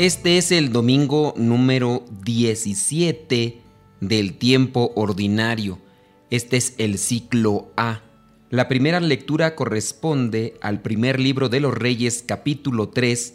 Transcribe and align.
Este 0.00 0.38
es 0.38 0.50
el 0.50 0.72
domingo 0.72 1.34
número 1.36 2.06
17 2.24 3.60
del 4.00 4.38
tiempo 4.38 4.92
ordinario. 4.94 5.78
Este 6.30 6.56
es 6.56 6.72
el 6.78 6.96
ciclo 6.96 7.70
A. 7.76 8.00
La 8.48 8.66
primera 8.66 8.98
lectura 9.00 9.54
corresponde 9.54 10.54
al 10.62 10.80
primer 10.80 11.20
libro 11.20 11.50
de 11.50 11.60
los 11.60 11.74
Reyes 11.74 12.24
capítulo 12.26 12.88
3 12.88 13.34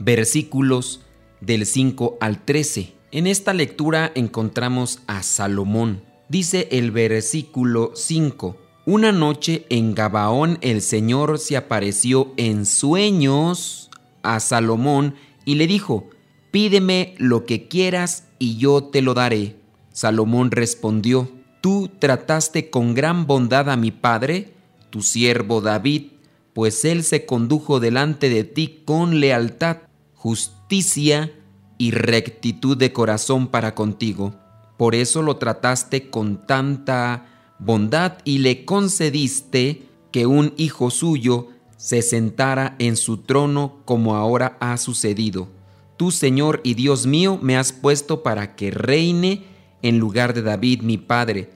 versículos 0.00 1.00
del 1.40 1.64
5 1.64 2.18
al 2.20 2.44
13. 2.44 2.92
En 3.10 3.26
esta 3.26 3.54
lectura 3.54 4.12
encontramos 4.14 4.98
a 5.06 5.22
Salomón. 5.22 6.02
Dice 6.28 6.68
el 6.72 6.90
versículo 6.90 7.92
5. 7.94 8.58
Una 8.84 9.12
noche 9.12 9.64
en 9.70 9.94
Gabaón 9.94 10.58
el 10.60 10.82
Señor 10.82 11.38
se 11.38 11.56
apareció 11.56 12.34
en 12.36 12.66
sueños 12.66 13.88
a 14.22 14.40
Salomón 14.40 15.14
y 15.44 15.56
le 15.56 15.66
dijo, 15.66 16.08
pídeme 16.50 17.14
lo 17.18 17.44
que 17.46 17.68
quieras 17.68 18.28
y 18.38 18.56
yo 18.56 18.84
te 18.84 19.02
lo 19.02 19.14
daré. 19.14 19.56
Salomón 19.92 20.50
respondió, 20.50 21.30
tú 21.60 21.90
trataste 21.98 22.70
con 22.70 22.94
gran 22.94 23.26
bondad 23.26 23.70
a 23.70 23.76
mi 23.76 23.90
padre, 23.90 24.54
tu 24.90 25.02
siervo 25.02 25.60
David, 25.60 26.12
pues 26.52 26.84
él 26.84 27.02
se 27.02 27.24
condujo 27.24 27.80
delante 27.80 28.28
de 28.28 28.44
ti 28.44 28.82
con 28.84 29.20
lealtad, 29.20 29.78
justicia 30.14 31.32
y 31.78 31.90
rectitud 31.92 32.76
de 32.76 32.92
corazón 32.92 33.48
para 33.48 33.74
contigo. 33.74 34.34
Por 34.76 34.94
eso 34.94 35.22
lo 35.22 35.36
trataste 35.36 36.10
con 36.10 36.46
tanta 36.46 37.54
bondad 37.58 38.18
y 38.24 38.38
le 38.38 38.64
concediste 38.64 39.82
que 40.10 40.26
un 40.26 40.52
hijo 40.56 40.90
suyo 40.90 41.48
se 41.82 42.00
sentara 42.00 42.76
en 42.78 42.96
su 42.96 43.16
trono 43.16 43.82
como 43.84 44.14
ahora 44.14 44.56
ha 44.60 44.76
sucedido. 44.76 45.48
Tú, 45.96 46.12
Señor 46.12 46.60
y 46.62 46.74
Dios 46.74 47.08
mío, 47.08 47.40
me 47.42 47.56
has 47.56 47.72
puesto 47.72 48.22
para 48.22 48.54
que 48.54 48.70
reine 48.70 49.42
en 49.82 49.98
lugar 49.98 50.32
de 50.32 50.42
David 50.42 50.82
mi 50.82 50.96
padre. 50.96 51.50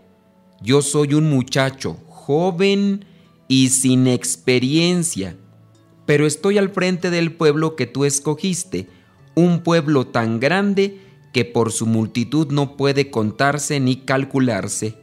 Yo 0.60 0.82
soy 0.82 1.14
un 1.14 1.30
muchacho, 1.30 1.98
joven 2.08 3.04
y 3.46 3.68
sin 3.68 4.08
experiencia, 4.08 5.36
pero 6.06 6.26
estoy 6.26 6.58
al 6.58 6.70
frente 6.70 7.10
del 7.10 7.32
pueblo 7.32 7.76
que 7.76 7.86
tú 7.86 8.04
escogiste, 8.04 8.88
un 9.36 9.60
pueblo 9.60 10.08
tan 10.08 10.40
grande 10.40 11.02
que 11.32 11.44
por 11.44 11.70
su 11.70 11.86
multitud 11.86 12.50
no 12.50 12.76
puede 12.76 13.12
contarse 13.12 13.78
ni 13.78 13.94
calcularse. 13.94 14.96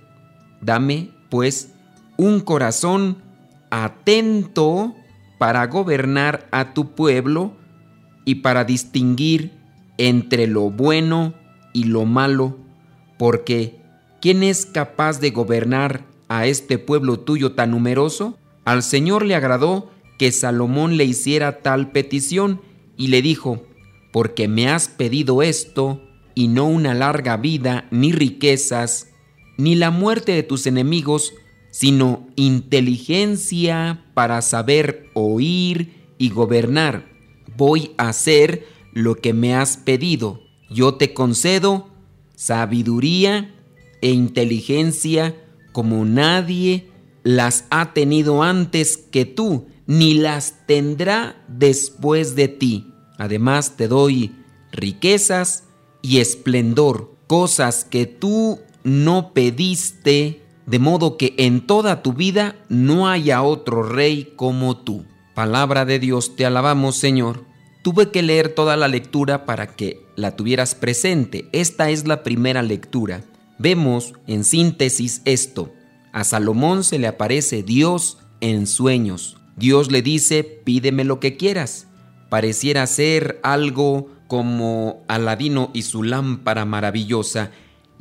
Dame, 0.59 1.11
pues, 1.29 1.69
un 2.17 2.41
corazón 2.41 3.23
atento 3.69 4.97
para 5.43 5.67
gobernar 5.67 6.47
a 6.51 6.73
tu 6.73 6.95
pueblo 6.95 7.51
y 8.23 8.35
para 8.35 8.63
distinguir 8.63 9.51
entre 9.97 10.47
lo 10.47 10.69
bueno 10.69 11.33
y 11.73 11.83
lo 11.83 12.05
malo, 12.05 12.55
porque 13.19 13.75
¿quién 14.21 14.41
es 14.41 14.65
capaz 14.65 15.19
de 15.19 15.31
gobernar 15.31 16.05
a 16.29 16.45
este 16.45 16.77
pueblo 16.77 17.19
tuyo 17.19 17.51
tan 17.51 17.71
numeroso? 17.71 18.37
Al 18.63 18.83
Señor 18.83 19.25
le 19.25 19.35
agradó 19.35 19.91
que 20.17 20.31
Salomón 20.31 20.95
le 20.95 21.03
hiciera 21.03 21.59
tal 21.59 21.91
petición 21.91 22.61
y 22.95 23.07
le 23.07 23.21
dijo, 23.21 23.63
porque 24.13 24.47
me 24.47 24.69
has 24.69 24.87
pedido 24.87 25.43
esto 25.43 26.01
y 26.35 26.47
no 26.47 26.69
una 26.69 26.93
larga 26.93 27.35
vida, 27.35 27.85
ni 27.91 28.13
riquezas, 28.13 29.09
ni 29.57 29.75
la 29.75 29.91
muerte 29.91 30.31
de 30.31 30.43
tus 30.43 30.67
enemigos, 30.67 31.33
sino 31.73 32.27
inteligencia 32.35 34.05
para 34.13 34.43
saber 34.43 35.09
oír 35.15 36.05
y 36.19 36.29
gobernar. 36.29 37.09
Voy 37.57 37.93
a 37.97 38.09
hacer 38.09 38.67
lo 38.93 39.15
que 39.15 39.33
me 39.33 39.55
has 39.55 39.77
pedido. 39.77 40.39
Yo 40.69 40.93
te 40.93 41.15
concedo 41.15 41.89
sabiduría 42.35 43.55
e 44.01 44.11
inteligencia 44.11 45.35
como 45.71 46.05
nadie 46.05 46.91
las 47.23 47.65
ha 47.71 47.93
tenido 47.93 48.43
antes 48.43 48.95
que 48.97 49.25
tú, 49.25 49.65
ni 49.87 50.13
las 50.13 50.67
tendrá 50.67 51.43
después 51.47 52.35
de 52.35 52.49
ti. 52.49 52.93
Además 53.17 53.77
te 53.77 53.87
doy 53.87 54.35
riquezas 54.71 55.63
y 56.03 56.19
esplendor, 56.19 57.15
cosas 57.25 57.83
que 57.83 58.05
tú 58.05 58.59
no 58.83 59.33
pediste 59.33 60.42
de 60.65 60.79
modo 60.79 61.17
que 61.17 61.35
en 61.37 61.61
toda 61.65 62.01
tu 62.01 62.13
vida 62.13 62.55
no 62.69 63.09
haya 63.09 63.41
otro 63.43 63.83
rey 63.83 64.33
como 64.35 64.77
tú. 64.77 65.05
Palabra 65.33 65.85
de 65.85 65.99
Dios, 65.99 66.35
te 66.35 66.45
alabamos 66.45 66.95
Señor. 66.95 67.45
Tuve 67.83 68.11
que 68.11 68.21
leer 68.21 68.49
toda 68.49 68.77
la 68.77 68.87
lectura 68.87 69.45
para 69.45 69.67
que 69.67 70.05
la 70.15 70.35
tuvieras 70.35 70.75
presente. 70.75 71.49
Esta 71.51 71.89
es 71.89 72.07
la 72.07 72.23
primera 72.23 72.61
lectura. 72.61 73.23
Vemos 73.59 74.13
en 74.27 74.43
síntesis 74.43 75.21
esto. 75.25 75.73
A 76.13 76.23
Salomón 76.23 76.83
se 76.83 76.99
le 76.99 77.07
aparece 77.07 77.63
Dios 77.63 78.19
en 78.39 78.67
sueños. 78.67 79.37
Dios 79.57 79.91
le 79.91 80.01
dice, 80.01 80.43
pídeme 80.43 81.03
lo 81.03 81.19
que 81.19 81.35
quieras. 81.35 81.87
Pareciera 82.29 82.87
ser 82.87 83.39
algo 83.43 84.09
como 84.27 85.03
Aladino 85.07 85.69
y 85.73 85.83
su 85.83 86.03
lámpara 86.03 86.65
maravillosa 86.65 87.51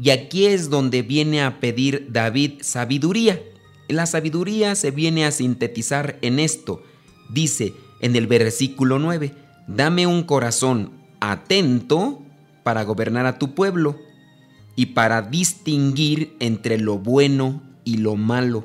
y 0.02 0.10
aquí 0.10 0.46
es 0.46 0.68
donde 0.68 1.02
viene 1.02 1.42
a 1.42 1.60
pedir 1.60 2.08
David 2.10 2.54
sabiduría. 2.62 3.40
La 3.86 4.06
sabiduría 4.06 4.74
se 4.74 4.90
viene 4.90 5.24
a 5.24 5.30
sintetizar 5.30 6.18
en 6.22 6.40
esto. 6.40 6.82
Dice 7.30 7.72
en 8.00 8.16
el 8.16 8.26
versículo 8.26 8.98
9, 8.98 9.32
dame 9.68 10.08
un 10.08 10.24
corazón 10.24 10.90
atento 11.20 12.20
para 12.64 12.82
gobernar 12.82 13.26
a 13.26 13.38
tu 13.38 13.54
pueblo 13.54 13.96
y 14.74 14.86
para 14.86 15.22
distinguir 15.22 16.34
entre 16.40 16.78
lo 16.78 16.98
bueno 16.98 17.62
y 17.84 17.98
lo 17.98 18.16
malo. 18.16 18.64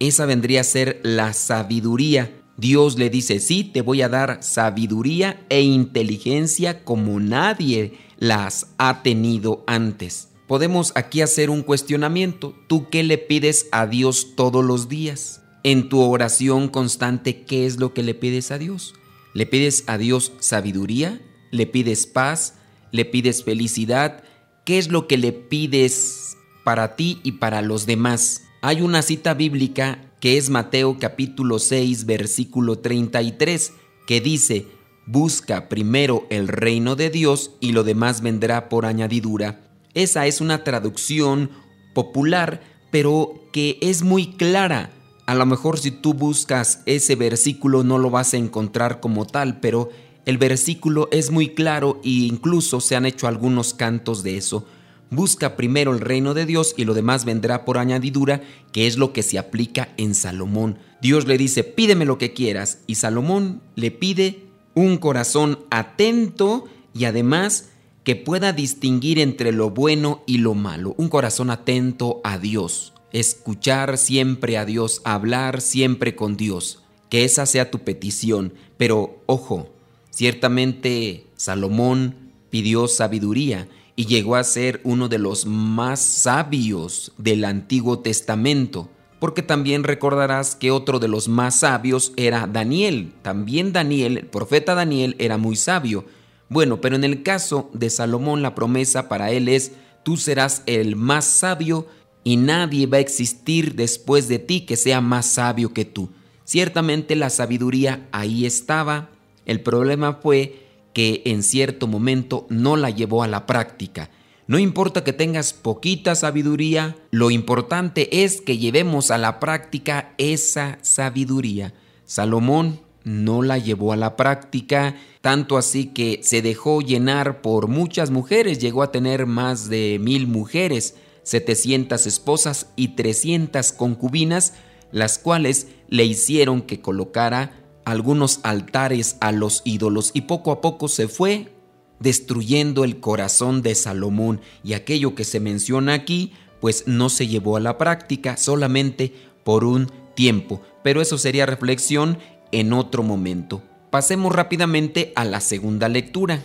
Esa 0.00 0.26
vendría 0.26 0.60
a 0.60 0.64
ser 0.64 1.00
la 1.02 1.32
sabiduría. 1.32 2.30
Dios 2.58 2.98
le 2.98 3.08
dice, 3.08 3.40
sí, 3.40 3.64
te 3.64 3.80
voy 3.80 4.02
a 4.02 4.10
dar 4.10 4.42
sabiduría 4.42 5.46
e 5.48 5.62
inteligencia 5.62 6.84
como 6.84 7.20
nadie 7.20 7.94
las 8.18 8.66
ha 8.76 9.02
tenido 9.02 9.64
antes 9.66 10.33
podemos 10.46 10.92
aquí 10.94 11.20
hacer 11.20 11.50
un 11.50 11.62
cuestionamiento. 11.62 12.54
¿Tú 12.66 12.88
qué 12.90 13.02
le 13.02 13.18
pides 13.18 13.66
a 13.72 13.86
Dios 13.86 14.34
todos 14.36 14.64
los 14.64 14.88
días? 14.88 15.42
En 15.62 15.88
tu 15.88 16.00
oración 16.00 16.68
constante, 16.68 17.44
¿qué 17.44 17.66
es 17.66 17.78
lo 17.78 17.94
que 17.94 18.02
le 18.02 18.14
pides 18.14 18.50
a 18.50 18.58
Dios? 18.58 18.94
¿Le 19.32 19.46
pides 19.46 19.84
a 19.86 19.98
Dios 19.98 20.32
sabiduría? 20.38 21.20
¿Le 21.50 21.66
pides 21.66 22.06
paz? 22.06 22.54
¿Le 22.92 23.04
pides 23.04 23.44
felicidad? 23.44 24.22
¿Qué 24.64 24.78
es 24.78 24.88
lo 24.90 25.08
que 25.08 25.16
le 25.16 25.32
pides 25.32 26.36
para 26.64 26.96
ti 26.96 27.20
y 27.22 27.32
para 27.32 27.62
los 27.62 27.86
demás? 27.86 28.42
Hay 28.60 28.82
una 28.82 29.02
cita 29.02 29.34
bíblica 29.34 30.10
que 30.20 30.38
es 30.38 30.50
Mateo 30.50 30.98
capítulo 30.98 31.58
6 31.58 32.06
versículo 32.06 32.78
33 32.78 33.72
que 34.06 34.20
dice, 34.20 34.66
Busca 35.06 35.68
primero 35.68 36.26
el 36.30 36.48
reino 36.48 36.96
de 36.96 37.10
Dios 37.10 37.50
y 37.60 37.72
lo 37.72 37.84
demás 37.84 38.22
vendrá 38.22 38.70
por 38.70 38.86
añadidura. 38.86 39.63
Esa 39.94 40.26
es 40.26 40.40
una 40.40 40.64
traducción 40.64 41.50
popular, 41.94 42.62
pero 42.90 43.48
que 43.52 43.78
es 43.80 44.02
muy 44.02 44.32
clara. 44.34 44.90
A 45.26 45.34
lo 45.34 45.46
mejor 45.46 45.78
si 45.78 45.90
tú 45.90 46.12
buscas 46.12 46.82
ese 46.84 47.16
versículo 47.16 47.82
no 47.82 47.98
lo 47.98 48.10
vas 48.10 48.34
a 48.34 48.36
encontrar 48.36 49.00
como 49.00 49.26
tal, 49.26 49.60
pero 49.60 49.90
el 50.26 50.38
versículo 50.38 51.08
es 51.12 51.30
muy 51.30 51.50
claro 51.54 52.00
e 52.04 52.10
incluso 52.10 52.80
se 52.80 52.96
han 52.96 53.06
hecho 53.06 53.28
algunos 53.28 53.74
cantos 53.74 54.22
de 54.22 54.36
eso. 54.36 54.66
Busca 55.10 55.54
primero 55.56 55.92
el 55.92 56.00
reino 56.00 56.34
de 56.34 56.46
Dios 56.46 56.74
y 56.76 56.84
lo 56.84 56.94
demás 56.94 57.24
vendrá 57.24 57.64
por 57.64 57.78
añadidura, 57.78 58.42
que 58.72 58.86
es 58.86 58.96
lo 58.96 59.12
que 59.12 59.22
se 59.22 59.38
aplica 59.38 59.94
en 59.96 60.14
Salomón. 60.14 60.78
Dios 61.00 61.26
le 61.26 61.38
dice, 61.38 61.62
pídeme 61.62 62.04
lo 62.04 62.18
que 62.18 62.32
quieras, 62.32 62.80
y 62.86 62.96
Salomón 62.96 63.60
le 63.76 63.90
pide 63.90 64.46
un 64.74 64.96
corazón 64.96 65.60
atento 65.70 66.64
y 66.94 67.04
además 67.04 67.70
que 68.04 68.16
pueda 68.16 68.52
distinguir 68.52 69.18
entre 69.18 69.50
lo 69.50 69.70
bueno 69.70 70.22
y 70.26 70.38
lo 70.38 70.54
malo, 70.54 70.94
un 70.98 71.08
corazón 71.08 71.50
atento 71.50 72.20
a 72.22 72.38
Dios, 72.38 72.92
escuchar 73.12 73.96
siempre 73.96 74.58
a 74.58 74.66
Dios, 74.66 75.00
hablar 75.04 75.62
siempre 75.62 76.14
con 76.14 76.36
Dios, 76.36 76.82
que 77.08 77.24
esa 77.24 77.46
sea 77.46 77.70
tu 77.70 77.80
petición. 77.80 78.52
Pero 78.76 79.22
ojo, 79.26 79.70
ciertamente 80.10 81.26
Salomón 81.36 82.32
pidió 82.50 82.88
sabiduría 82.88 83.68
y 83.96 84.06
llegó 84.06 84.36
a 84.36 84.44
ser 84.44 84.80
uno 84.84 85.08
de 85.08 85.18
los 85.18 85.46
más 85.46 86.00
sabios 86.00 87.12
del 87.16 87.44
Antiguo 87.44 88.00
Testamento, 88.00 88.90
porque 89.18 89.42
también 89.42 89.84
recordarás 89.84 90.56
que 90.56 90.70
otro 90.70 90.98
de 90.98 91.08
los 91.08 91.28
más 91.28 91.60
sabios 91.60 92.12
era 92.16 92.46
Daniel. 92.46 93.14
También 93.22 93.72
Daniel, 93.72 94.18
el 94.18 94.26
profeta 94.26 94.74
Daniel, 94.74 95.16
era 95.18 95.38
muy 95.38 95.56
sabio. 95.56 96.04
Bueno, 96.48 96.80
pero 96.80 96.96
en 96.96 97.04
el 97.04 97.22
caso 97.22 97.70
de 97.72 97.90
Salomón 97.90 98.42
la 98.42 98.54
promesa 98.54 99.08
para 99.08 99.30
él 99.30 99.48
es, 99.48 99.72
tú 100.02 100.16
serás 100.16 100.62
el 100.66 100.96
más 100.96 101.24
sabio 101.24 101.86
y 102.22 102.36
nadie 102.36 102.86
va 102.86 102.98
a 102.98 103.00
existir 103.00 103.74
después 103.74 104.28
de 104.28 104.38
ti 104.38 104.62
que 104.62 104.76
sea 104.76 105.00
más 105.00 105.26
sabio 105.26 105.72
que 105.72 105.84
tú. 105.84 106.10
Ciertamente 106.44 107.16
la 107.16 107.30
sabiduría 107.30 108.06
ahí 108.12 108.46
estaba, 108.46 109.10
el 109.46 109.60
problema 109.60 110.14
fue 110.14 110.60
que 110.92 111.22
en 111.24 111.42
cierto 111.42 111.86
momento 111.86 112.46
no 112.48 112.76
la 112.76 112.90
llevó 112.90 113.22
a 113.22 113.28
la 113.28 113.46
práctica. 113.46 114.10
No 114.46 114.58
importa 114.58 115.04
que 115.04 115.14
tengas 115.14 115.54
poquita 115.54 116.14
sabiduría, 116.14 116.96
lo 117.10 117.30
importante 117.30 118.24
es 118.24 118.42
que 118.42 118.58
llevemos 118.58 119.10
a 119.10 119.18
la 119.18 119.40
práctica 119.40 120.12
esa 120.18 120.78
sabiduría. 120.82 121.72
Salomón 122.04 122.80
no 123.04 123.42
la 123.42 123.58
llevó 123.58 123.92
a 123.92 123.96
la 123.96 124.16
práctica, 124.16 124.96
tanto 125.20 125.56
así 125.56 125.86
que 125.86 126.20
se 126.22 126.42
dejó 126.42 126.80
llenar 126.80 127.42
por 127.42 127.68
muchas 127.68 128.10
mujeres, 128.10 128.58
llegó 128.58 128.82
a 128.82 128.90
tener 128.90 129.26
más 129.26 129.68
de 129.68 129.98
mil 130.00 130.26
mujeres, 130.26 130.96
700 131.22 132.06
esposas 132.06 132.68
y 132.76 132.88
300 132.88 133.72
concubinas, 133.72 134.54
las 134.90 135.18
cuales 135.18 135.68
le 135.88 136.04
hicieron 136.04 136.62
que 136.62 136.80
colocara 136.80 137.60
algunos 137.84 138.40
altares 138.42 139.16
a 139.20 139.32
los 139.32 139.62
ídolos 139.64 140.10
y 140.14 140.22
poco 140.22 140.52
a 140.52 140.60
poco 140.60 140.88
se 140.88 141.08
fue 141.08 141.52
destruyendo 142.00 142.84
el 142.84 143.00
corazón 143.00 143.62
de 143.62 143.74
Salomón. 143.74 144.40
Y 144.62 144.72
aquello 144.72 145.14
que 145.14 145.24
se 145.24 145.40
menciona 145.40 145.94
aquí 145.94 146.32
pues 146.60 146.84
no 146.86 147.10
se 147.10 147.26
llevó 147.26 147.56
a 147.56 147.60
la 147.60 147.76
práctica 147.76 148.36
solamente 148.38 149.12
por 149.44 149.64
un 149.64 149.90
tiempo, 150.14 150.62
pero 150.82 151.02
eso 151.02 151.18
sería 151.18 151.44
reflexión 151.44 152.18
en 152.52 152.72
otro 152.72 153.02
momento. 153.02 153.62
Pasemos 153.90 154.34
rápidamente 154.34 155.12
a 155.16 155.24
la 155.24 155.40
segunda 155.40 155.88
lectura. 155.88 156.42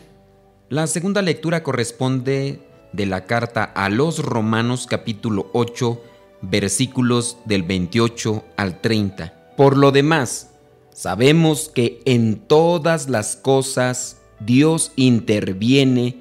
La 0.70 0.88
segunda 0.88 1.22
lectura 1.22 1.64
corresponde 1.64 2.62
de 2.94 3.06
la 3.06 3.26
carta 3.26 3.64
a 3.64 3.90
los 3.90 4.20
Romanos 4.20 4.88
capítulo 4.88 5.50
8 5.54 6.02
versículos 6.42 7.38
del 7.46 7.64
28 7.64 8.44
al 8.56 8.82
30. 8.82 9.56
Por 9.58 9.78
lo 9.78 9.92
demás, 9.92 10.50
Sabemos 11.00 11.72
que 11.74 12.02
en 12.04 12.40
todas 12.40 13.08
las 13.08 13.38
cosas 13.38 14.18
Dios 14.42 14.92
interviene 14.98 16.18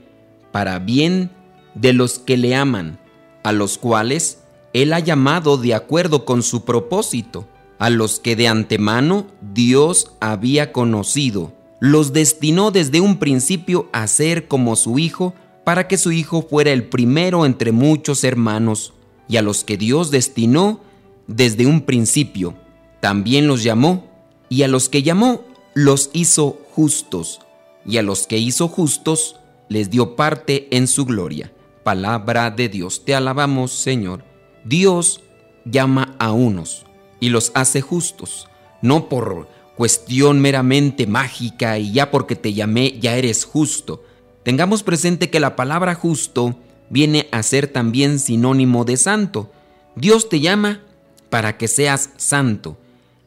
para 0.52 0.78
bien 0.78 1.32
de 1.74 1.92
los 1.92 2.20
que 2.20 2.36
le 2.36 2.54
aman, 2.54 3.00
a 3.42 3.50
los 3.50 3.76
cuales 3.76 4.44
Él 4.72 4.92
ha 4.92 5.00
llamado 5.00 5.56
de 5.56 5.74
acuerdo 5.74 6.24
con 6.24 6.44
su 6.44 6.64
propósito, 6.64 7.48
a 7.78 7.90
los 7.90 8.18
que 8.18 8.36
de 8.36 8.48
antemano 8.48 9.26
Dios 9.40 10.12
había 10.20 10.72
conocido. 10.72 11.52
Los 11.80 12.12
destinó 12.12 12.70
desde 12.70 13.00
un 13.00 13.18
principio 13.18 13.88
a 13.92 14.06
ser 14.06 14.48
como 14.48 14.74
su 14.76 14.98
Hijo, 14.98 15.34
para 15.64 15.86
que 15.86 15.96
su 15.96 16.12
Hijo 16.12 16.42
fuera 16.42 16.72
el 16.72 16.88
primero 16.88 17.46
entre 17.46 17.72
muchos 17.72 18.24
hermanos, 18.24 18.94
y 19.28 19.36
a 19.36 19.42
los 19.42 19.62
que 19.62 19.76
Dios 19.76 20.10
destinó 20.10 20.80
desde 21.26 21.66
un 21.66 21.82
principio, 21.82 22.54
también 23.00 23.46
los 23.46 23.62
llamó 23.62 24.08
y 24.48 24.62
a 24.62 24.68
los 24.68 24.88
que 24.88 25.02
llamó 25.02 25.44
los 25.74 26.10
hizo 26.14 26.58
justos, 26.72 27.40
y 27.86 27.98
a 27.98 28.02
los 28.02 28.26
que 28.26 28.38
hizo 28.38 28.66
justos 28.66 29.36
les 29.68 29.90
dio 29.90 30.16
parte 30.16 30.74
en 30.74 30.88
su 30.88 31.04
gloria. 31.04 31.52
Palabra 31.84 32.50
de 32.50 32.68
Dios, 32.68 33.04
te 33.04 33.14
alabamos 33.14 33.72
Señor. 33.72 34.24
Dios 34.64 35.20
llama 35.64 36.16
a 36.18 36.32
unos 36.32 36.87
y 37.20 37.30
los 37.30 37.52
hace 37.54 37.80
justos, 37.80 38.48
no 38.82 39.08
por 39.08 39.48
cuestión 39.76 40.40
meramente 40.40 41.06
mágica 41.06 41.78
y 41.78 41.92
ya 41.92 42.10
porque 42.10 42.36
te 42.36 42.52
llamé 42.52 42.98
ya 42.98 43.16
eres 43.16 43.44
justo. 43.44 44.02
Tengamos 44.42 44.82
presente 44.82 45.30
que 45.30 45.40
la 45.40 45.56
palabra 45.56 45.94
justo 45.94 46.56
viene 46.90 47.28
a 47.32 47.42
ser 47.42 47.68
también 47.68 48.18
sinónimo 48.18 48.84
de 48.84 48.96
santo. 48.96 49.52
Dios 49.94 50.28
te 50.28 50.40
llama 50.40 50.82
para 51.30 51.56
que 51.58 51.68
seas 51.68 52.10
santo 52.16 52.78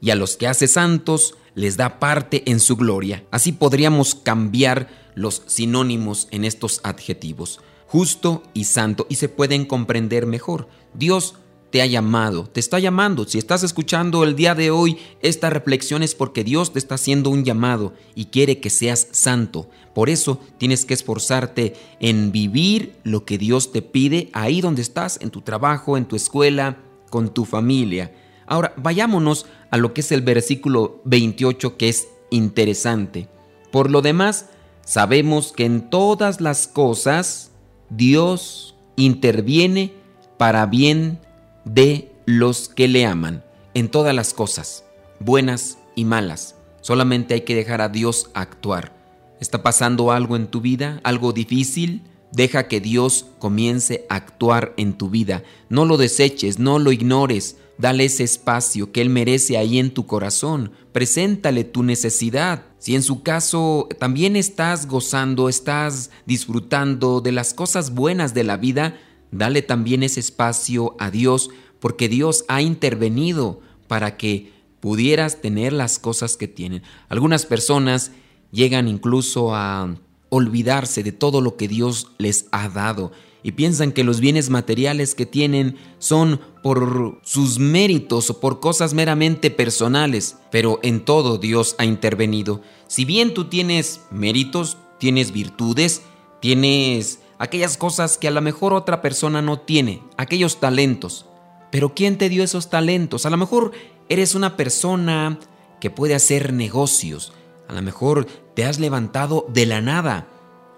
y 0.01 0.09
a 0.09 0.15
los 0.15 0.35
que 0.35 0.47
hace 0.47 0.67
santos 0.67 1.35
les 1.55 1.77
da 1.77 1.99
parte 1.99 2.43
en 2.45 2.59
su 2.59 2.75
gloria. 2.75 3.23
Así 3.31 3.51
podríamos 3.51 4.15
cambiar 4.15 4.89
los 5.15 5.43
sinónimos 5.45 6.27
en 6.31 6.45
estos 6.45 6.81
adjetivos, 6.83 7.59
justo 7.87 8.43
y 8.53 8.65
santo, 8.65 9.05
y 9.09 9.15
se 9.15 9.29
pueden 9.29 9.65
comprender 9.65 10.25
mejor. 10.25 10.67
Dios 10.93 11.35
te 11.71 11.81
ha 11.81 11.85
llamado, 11.85 12.47
te 12.47 12.59
está 12.59 12.79
llamando. 12.79 13.25
Si 13.25 13.37
estás 13.37 13.63
escuchando 13.63 14.23
el 14.23 14.35
día 14.35 14.55
de 14.55 14.71
hoy 14.71 14.97
esta 15.21 15.49
reflexión 15.49 16.03
es 16.03 16.13
porque 16.13 16.43
Dios 16.43 16.73
te 16.73 16.79
está 16.79 16.95
haciendo 16.95 17.29
un 17.29 17.45
llamado 17.45 17.93
y 18.13 18.25
quiere 18.25 18.59
que 18.59 18.69
seas 18.69 19.07
santo. 19.11 19.69
Por 19.95 20.09
eso 20.09 20.39
tienes 20.57 20.85
que 20.85 20.93
esforzarte 20.93 21.73
en 21.99 22.31
vivir 22.31 22.95
lo 23.03 23.25
que 23.25 23.37
Dios 23.37 23.71
te 23.71 23.81
pide 23.81 24.29
ahí 24.33 24.59
donde 24.61 24.81
estás, 24.81 25.17
en 25.21 25.31
tu 25.31 25.41
trabajo, 25.41 25.97
en 25.97 26.05
tu 26.05 26.15
escuela, 26.17 26.77
con 27.09 27.33
tu 27.33 27.45
familia. 27.45 28.13
Ahora, 28.47 28.73
vayámonos 28.75 29.45
a 29.69 29.77
lo 29.77 29.93
que 29.93 30.01
es 30.01 30.11
el 30.11 30.21
versículo 30.21 31.01
28 31.05 31.77
que 31.77 31.87
es 31.87 32.09
interesante. 32.31 33.29
Por 33.71 33.89
lo 33.89 34.01
demás, 34.01 34.47
sabemos 34.83 35.53
que 35.53 35.63
en 35.63 35.89
todas 35.89 36.41
las 36.41 36.67
cosas 36.67 37.51
Dios 37.89 38.75
interviene 38.97 39.93
para 40.37 40.65
bien 40.65 41.19
de 41.65 42.11
los 42.25 42.69
que 42.69 42.87
le 42.87 43.05
aman. 43.05 43.43
En 43.73 43.89
todas 43.89 44.13
las 44.13 44.33
cosas, 44.33 44.85
buenas 45.19 45.77
y 45.95 46.05
malas. 46.05 46.55
Solamente 46.81 47.33
hay 47.33 47.41
que 47.41 47.55
dejar 47.55 47.81
a 47.81 47.89
Dios 47.89 48.29
actuar. 48.33 48.93
¿Está 49.39 49.63
pasando 49.63 50.11
algo 50.11 50.35
en 50.35 50.47
tu 50.47 50.61
vida? 50.61 50.99
¿Algo 51.03 51.33
difícil? 51.33 52.03
Deja 52.31 52.67
que 52.67 52.79
Dios 52.79 53.27
comience 53.39 54.05
a 54.09 54.15
actuar 54.15 54.73
en 54.77 54.93
tu 54.93 55.09
vida. 55.09 55.43
No 55.69 55.85
lo 55.85 55.97
deseches, 55.97 56.59
no 56.59 56.79
lo 56.79 56.91
ignores. 56.91 57.57
Dale 57.77 58.05
ese 58.05 58.23
espacio 58.23 58.91
que 58.91 59.01
Él 59.01 59.09
merece 59.09 59.57
ahí 59.57 59.79
en 59.79 59.91
tu 59.91 60.05
corazón. 60.05 60.71
Preséntale 60.91 61.63
tu 61.63 61.83
necesidad. 61.83 62.63
Si 62.77 62.95
en 62.95 63.03
su 63.03 63.23
caso 63.23 63.89
también 63.99 64.35
estás 64.35 64.87
gozando, 64.87 65.49
estás 65.49 66.11
disfrutando 66.25 67.21
de 67.21 67.31
las 67.31 67.53
cosas 67.53 67.93
buenas 67.93 68.33
de 68.33 68.43
la 68.43 68.57
vida, 68.57 68.99
dale 69.31 69.61
también 69.61 70.03
ese 70.03 70.19
espacio 70.19 70.95
a 70.99 71.09
Dios, 71.09 71.49
porque 71.79 72.09
Dios 72.09 72.45
ha 72.47 72.61
intervenido 72.61 73.61
para 73.87 74.17
que 74.17 74.51
pudieras 74.79 75.41
tener 75.41 75.73
las 75.73 75.99
cosas 75.99 76.37
que 76.37 76.47
tienen. 76.47 76.83
Algunas 77.09 77.45
personas 77.45 78.11
llegan 78.51 78.87
incluso 78.87 79.55
a 79.55 79.95
olvidarse 80.29 81.03
de 81.03 81.11
todo 81.11 81.41
lo 81.41 81.57
que 81.57 81.67
Dios 81.67 82.11
les 82.17 82.45
ha 82.51 82.69
dado 82.69 83.11
y 83.43 83.53
piensan 83.53 83.91
que 83.91 84.03
los 84.03 84.19
bienes 84.19 84.49
materiales 84.49 85.15
que 85.15 85.25
tienen 85.25 85.77
son 85.99 86.39
por 86.61 87.19
sus 87.23 87.59
méritos 87.59 88.29
o 88.29 88.39
por 88.39 88.59
cosas 88.59 88.93
meramente 88.93 89.49
personales, 89.49 90.37
pero 90.51 90.79
en 90.83 91.03
todo 91.03 91.37
Dios 91.37 91.75
ha 91.79 91.85
intervenido. 91.85 92.61
Si 92.87 93.03
bien 93.03 93.33
tú 93.33 93.45
tienes 93.45 94.01
méritos, 94.11 94.77
tienes 94.99 95.31
virtudes, 95.31 96.03
tienes 96.39 97.19
aquellas 97.41 97.75
cosas 97.75 98.19
que 98.19 98.27
a 98.27 98.31
lo 98.31 98.39
mejor 98.39 98.71
otra 98.71 99.01
persona 99.01 99.41
no 99.41 99.59
tiene, 99.59 100.03
aquellos 100.15 100.59
talentos, 100.59 101.25
pero 101.71 101.95
¿quién 101.95 102.19
te 102.19 102.29
dio 102.29 102.43
esos 102.43 102.69
talentos? 102.69 103.25
A 103.25 103.31
lo 103.31 103.37
mejor 103.37 103.71
eres 104.09 104.35
una 104.35 104.55
persona 104.55 105.39
que 105.79 105.89
puede 105.89 106.13
hacer 106.13 106.53
negocios, 106.53 107.33
a 107.67 107.73
lo 107.73 107.81
mejor 107.81 108.27
te 108.53 108.63
has 108.63 108.77
levantado 108.79 109.47
de 109.49 109.65
la 109.65 109.81
nada. 109.81 110.27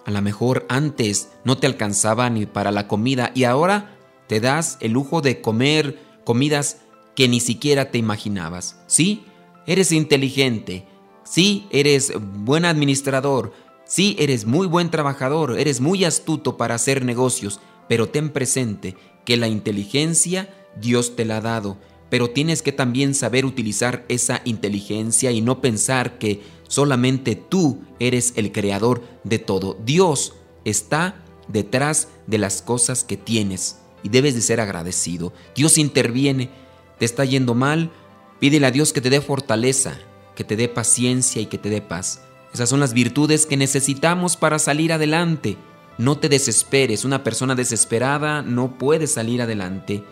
A 0.06 0.12
lo 0.12 0.22
mejor 0.22 0.66
antes 0.70 1.32
no 1.44 1.58
te 1.58 1.68
alcanzaba 1.68 2.30
ni 2.30 2.46
para 2.46 2.72
la 2.72 2.88
comida 2.88 3.32
y 3.36 3.44
ahora 3.44 3.98
te 4.28 4.40
das 4.40 4.78
el 4.80 4.94
lujo 4.94 5.22
de 5.22 5.42
comer 5.42 6.00
comidas 6.24 6.78
que 7.14 7.28
ni 7.28 7.42
siquiera 7.42 7.92
te 7.92 7.98
imaginabas. 7.98 8.80
Sí, 8.88 9.26
eres 9.66 9.92
inteligente. 9.92 10.88
Sí, 11.26 11.68
eres 11.72 12.14
buen 12.20 12.64
administrador. 12.64 13.52
Sí, 13.86 14.16
eres 14.20 14.46
muy 14.46 14.68
buen 14.68 14.90
trabajador. 14.90 15.60
Eres 15.60 15.82
muy 15.82 16.06
astuto 16.06 16.58
para 16.58 16.76
hacer 16.76 17.04
negocios. 17.04 17.60
Pero 17.88 18.10
ten 18.10 18.30
presente 18.30 18.96
que 19.26 19.38
la 19.38 19.48
inteligencia 19.48 20.50
Dios 20.80 21.16
te 21.16 21.26
la 21.26 21.38
ha 21.38 21.42
dado 21.42 21.78
pero 22.14 22.30
tienes 22.30 22.62
que 22.62 22.72
también 22.72 23.16
saber 23.16 23.44
utilizar 23.44 24.06
esa 24.08 24.44
inteligencia 24.46 25.32
y 25.32 25.42
no 25.42 25.62
pensar 25.62 26.20
que 26.20 26.44
solamente 26.68 27.36
tú 27.36 27.82
eres 27.98 28.34
el 28.36 28.52
creador 28.52 29.02
de 29.24 29.40
todo. 29.40 29.80
Dios 29.84 30.36
está 30.64 31.24
detrás 31.48 32.10
de 32.28 32.38
las 32.38 32.62
cosas 32.62 33.04
que 33.04 33.18
tienes 33.18 33.80
y 34.04 34.10
debes 34.10 34.36
de 34.36 34.42
ser 34.42 34.62
agradecido. 34.62 35.34
Dios 35.56 35.80
interviene, 35.80 36.52
te 37.00 37.06
está 37.06 37.26
yendo 37.26 37.56
mal, 37.56 37.92
pídele 38.40 38.68
a 38.68 38.72
Dios 38.72 38.94
que 38.94 39.02
te 39.02 39.10
dé 39.10 39.20
fortaleza, 39.20 39.98
que 40.36 40.44
te 40.44 40.56
dé 40.56 40.70
paciencia 40.70 41.42
y 41.42 41.48
que 41.48 41.58
te 41.58 41.72
dé 41.72 41.82
paz. 41.82 42.22
Esas 42.54 42.70
son 42.70 42.80
las 42.80 42.94
virtudes 42.94 43.46
que 43.46 43.58
necesitamos 43.58 44.38
para 44.38 44.60
salir 44.60 44.94
adelante. 44.94 45.58
No 45.98 46.18
te 46.18 46.30
desesperes, 46.30 47.04
una 47.04 47.24
persona 47.24 47.56
desesperada 47.56 48.42
no 48.42 48.78
puede 48.78 49.08
salir 49.08 49.42
adelante. 49.42 50.04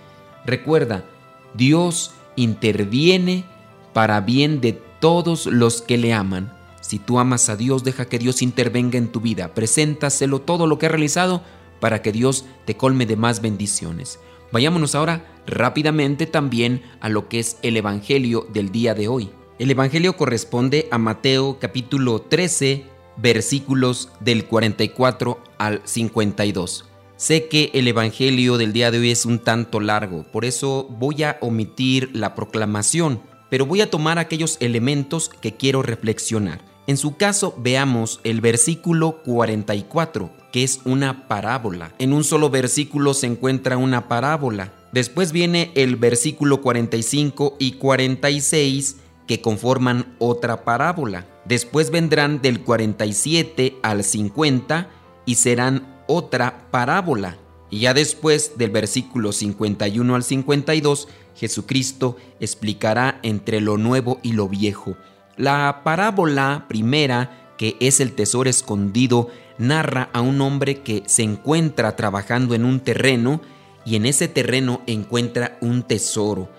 Recuerda, 0.46 1.06
Dios 1.54 2.12
interviene 2.36 3.46
para 3.94 4.22
bien 4.22 4.60
de 4.62 4.74
todos 5.00 5.46
los 5.46 5.82
que 5.82 5.98
le 5.98 6.14
aman. 6.14 6.52
Si 6.82 6.98
tú 6.98 7.20
amas 7.20 7.48
a 7.50 7.56
Dios, 7.56 7.84
deja 7.84 8.06
que 8.06 8.20
Dios 8.20 8.42
intervenga 8.42 8.98
en 8.98 9.12
tu 9.12 9.22
vida. 9.22 9.54
Preséntaselo 9.54 10.42
todo 10.42 10.66
lo 10.66 10.80
que 10.80 10.88
ha 10.88 10.90
realizado 10.90 11.44
para 11.80 12.02
que 12.02 12.12
Dios 12.12 12.46
te 12.66 12.76
colme 12.76 13.06
de 13.06 13.18
más 13.18 13.42
bendiciones. 13.42 14.20
Vayámonos 14.52 14.96
ahora 14.96 15.26
rápidamente 15.48 16.26
también 16.26 16.84
a 17.00 17.10
lo 17.10 17.30
que 17.30 17.40
es 17.40 17.58
el 17.62 17.78
Evangelio 17.78 18.48
del 18.52 18.72
día 18.72 18.94
de 18.94 19.08
hoy. 19.08 19.32
El 19.62 19.70
Evangelio 19.70 20.18
corresponde 20.18 20.88
a 20.90 20.98
Mateo 20.98 21.60
capítulo 21.60 22.20
13, 22.20 22.84
versículos 23.18 24.10
del 24.20 24.46
44 24.46 25.38
al 25.60 25.84
52. 25.84 26.86
Sé 27.16 27.48
que 27.48 27.70
el 27.76 27.88
Evangelio 27.88 28.58
del 28.58 28.74
día 28.74 28.90
de 28.90 28.98
hoy 28.98 29.12
es 29.12 29.24
un 29.28 29.38
tanto 29.38 29.80
largo, 29.80 30.24
por 30.32 30.46
eso 30.46 30.88
voy 30.90 31.22
a 31.22 31.38
omitir 31.42 32.10
la 32.12 32.34
proclamación, 32.34 33.22
pero 33.52 33.68
voy 33.68 33.82
a 33.82 33.92
tomar 33.92 34.18
aquellos 34.18 34.58
elementos 34.62 35.30
que 35.30 35.56
quiero 35.56 35.84
reflexionar. 35.84 36.66
En 36.88 36.98
su 36.98 37.16
caso, 37.16 37.54
veamos 37.60 38.20
el 38.24 38.42
versículo 38.42 39.22
44, 39.22 40.32
que 40.52 40.64
es 40.64 40.82
una 40.86 41.28
parábola. 41.28 41.94
En 42.00 42.14
un 42.14 42.24
solo 42.24 42.50
versículo 42.50 43.14
se 43.14 43.28
encuentra 43.28 43.78
una 43.78 44.08
parábola. 44.08 44.74
Después 44.92 45.32
viene 45.32 45.72
el 45.76 45.98
versículo 45.98 46.62
45 46.62 47.58
y 47.60 47.74
46 47.74 49.01
que 49.32 49.40
conforman 49.40 50.14
otra 50.20 50.66
parábola. 50.66 51.26
Después 51.46 51.90
vendrán 51.90 52.42
del 52.42 52.60
47 52.60 53.78
al 53.82 54.04
50 54.04 54.90
y 55.26 55.36
serán 55.36 56.04
otra 56.06 56.68
parábola. 56.70 57.38
Y 57.70 57.80
ya 57.80 57.94
después 57.94 58.58
del 58.58 58.72
versículo 58.72 59.32
51 59.32 60.16
al 60.16 60.26
52, 60.26 61.08
Jesucristo 61.38 62.18
explicará 62.42 63.22
entre 63.24 63.62
lo 63.62 63.78
nuevo 63.78 64.20
y 64.22 64.34
lo 64.34 64.50
viejo. 64.50 64.98
La 65.38 65.80
parábola 65.86 66.66
primera, 66.68 67.54
que 67.58 67.78
es 67.80 68.02
el 68.02 68.12
tesoro 68.12 68.50
escondido, 68.50 69.30
narra 69.58 70.10
a 70.12 70.20
un 70.20 70.42
hombre 70.42 70.82
que 70.82 71.04
se 71.06 71.24
encuentra 71.24 71.96
trabajando 71.96 72.54
en 72.54 72.66
un 72.66 72.82
terreno 72.82 73.40
y 73.86 73.96
en 73.96 74.08
ese 74.08 74.28
terreno 74.28 74.82
encuentra 74.88 75.58
un 75.62 75.84
tesoro. 75.84 76.50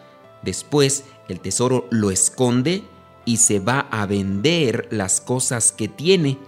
Después 0.42 1.04
el 1.28 1.40
tesoro 1.40 1.86
lo 1.90 2.10
esconde 2.10 2.82
y 3.24 3.38
se 3.38 3.60
va 3.60 3.80
a 3.90 4.06
vender 4.06 4.88
las 4.90 5.20
cosas 5.20 5.72
que 5.72 5.88
tiene 5.88 6.38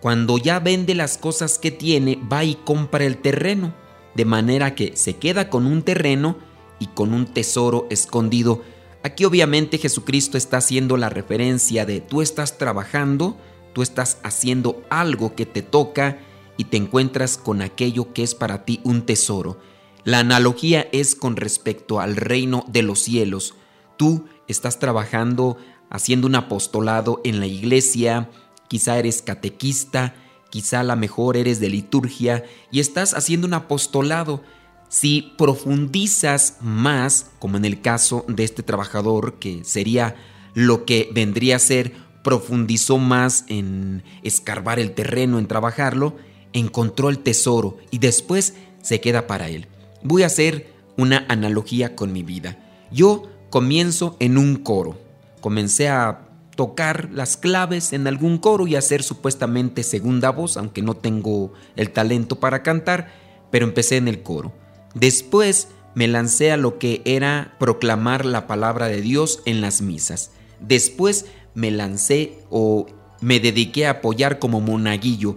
cuando 0.00 0.38
ya 0.38 0.60
vende 0.60 0.94
las 0.94 1.18
cosas 1.18 1.58
que 1.58 1.70
tiene, 1.70 2.18
va 2.30 2.44
y 2.44 2.54
compra 2.54 3.04
el 3.04 3.18
terreno, 3.18 3.74
de 4.14 4.24
manera 4.24 4.74
que 4.74 4.96
se 4.96 5.16
queda 5.16 5.50
con 5.50 5.66
un 5.66 5.82
terreno 5.82 6.38
y 6.78 6.86
con 6.88 7.12
un 7.12 7.26
tesoro 7.26 7.86
escondido. 7.90 8.62
Aquí 9.02 9.24
obviamente 9.24 9.78
Jesucristo 9.78 10.38
está 10.38 10.58
haciendo 10.58 10.96
la 10.96 11.08
referencia 11.08 11.84
de 11.84 12.00
tú 12.00 12.22
estás 12.22 12.58
trabajando, 12.58 13.36
tú 13.72 13.82
estás 13.82 14.18
haciendo 14.22 14.82
algo 14.88 15.34
que 15.34 15.46
te 15.46 15.62
toca 15.62 16.18
y 16.56 16.64
te 16.64 16.76
encuentras 16.76 17.36
con 17.36 17.60
aquello 17.60 18.12
que 18.12 18.22
es 18.22 18.34
para 18.34 18.64
ti 18.64 18.80
un 18.84 19.02
tesoro. 19.02 19.58
La 20.04 20.20
analogía 20.20 20.88
es 20.92 21.16
con 21.16 21.36
respecto 21.36 22.00
al 22.00 22.16
reino 22.16 22.64
de 22.68 22.82
los 22.82 23.00
cielos. 23.00 23.54
Tú 23.98 24.24
estás 24.46 24.78
trabajando, 24.78 25.58
haciendo 25.90 26.26
un 26.26 26.36
apostolado 26.36 27.20
en 27.24 27.40
la 27.40 27.46
iglesia, 27.46 28.30
quizá 28.68 28.98
eres 28.98 29.20
catequista, 29.20 30.14
quizá 30.50 30.80
a 30.80 30.84
lo 30.84 30.96
mejor 30.96 31.36
eres 31.36 31.60
de 31.60 31.68
liturgia 31.68 32.44
y 32.70 32.80
estás 32.80 33.12
haciendo 33.12 33.46
un 33.46 33.54
apostolado. 33.54 34.42
Si 34.88 35.34
profundizas 35.36 36.56
más, 36.62 37.30
como 37.38 37.58
en 37.58 37.66
el 37.66 37.82
caso 37.82 38.24
de 38.28 38.44
este 38.44 38.62
trabajador, 38.62 39.38
que 39.38 39.62
sería 39.64 40.16
lo 40.54 40.86
que 40.86 41.10
vendría 41.12 41.56
a 41.56 41.60
ser, 41.60 41.92
profundizó 42.22 42.98
más 42.98 43.44
en 43.48 44.02
escarbar 44.22 44.78
el 44.78 44.92
terreno, 44.92 45.38
en 45.38 45.46
trabajarlo, 45.46 46.16
encontró 46.52 47.10
el 47.10 47.18
tesoro 47.18 47.76
y 47.90 47.98
después 47.98 48.54
se 48.80 49.00
queda 49.00 49.26
para 49.26 49.48
él. 49.48 49.66
Voy 50.02 50.22
a 50.22 50.26
hacer 50.26 50.72
una 50.96 51.26
analogía 51.28 51.94
con 51.94 52.12
mi 52.12 52.22
vida. 52.22 52.58
Yo 52.90 53.28
comienzo 53.50 54.16
en 54.20 54.38
un 54.38 54.56
coro. 54.56 54.98
Comencé 55.40 55.88
a 55.88 56.28
tocar 56.56 57.10
las 57.12 57.36
claves 57.36 57.92
en 57.92 58.06
algún 58.06 58.38
coro 58.38 58.66
y 58.66 58.74
hacer 58.74 59.02
supuestamente 59.02 59.84
segunda 59.84 60.30
voz, 60.30 60.56
aunque 60.56 60.82
no 60.82 60.94
tengo 60.94 61.52
el 61.76 61.90
talento 61.90 62.40
para 62.40 62.62
cantar, 62.62 63.12
pero 63.50 63.64
empecé 63.64 63.96
en 63.96 64.08
el 64.08 64.22
coro. 64.22 64.52
Después 64.94 65.68
me 65.94 66.08
lancé 66.08 66.50
a 66.50 66.56
lo 66.56 66.78
que 66.78 67.02
era 67.04 67.54
proclamar 67.58 68.24
la 68.24 68.46
palabra 68.46 68.88
de 68.88 69.00
Dios 69.00 69.40
en 69.46 69.60
las 69.60 69.82
misas. 69.82 70.32
Después 70.60 71.26
me 71.54 71.70
lancé 71.70 72.40
o 72.50 72.86
me 73.20 73.40
dediqué 73.40 73.86
a 73.86 73.90
apoyar 73.90 74.38
como 74.38 74.60
monaguillo. 74.60 75.36